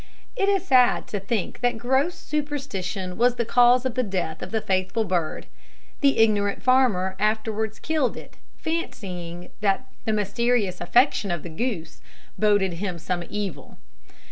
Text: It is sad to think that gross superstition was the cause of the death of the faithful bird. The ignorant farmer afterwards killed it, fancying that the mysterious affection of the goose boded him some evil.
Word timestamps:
It 0.35 0.49
is 0.49 0.65
sad 0.65 1.05
to 1.09 1.19
think 1.19 1.59
that 1.59 1.77
gross 1.77 2.15
superstition 2.15 3.17
was 3.19 3.35
the 3.35 3.45
cause 3.45 3.85
of 3.85 3.93
the 3.93 4.01
death 4.01 4.41
of 4.41 4.49
the 4.49 4.59
faithful 4.59 5.03
bird. 5.03 5.45
The 5.99 6.17
ignorant 6.17 6.63
farmer 6.63 7.15
afterwards 7.19 7.77
killed 7.77 8.17
it, 8.17 8.37
fancying 8.57 9.51
that 9.59 9.85
the 10.05 10.13
mysterious 10.13 10.81
affection 10.81 11.29
of 11.29 11.43
the 11.43 11.49
goose 11.49 12.01
boded 12.35 12.73
him 12.73 12.97
some 12.97 13.23
evil. 13.29 13.77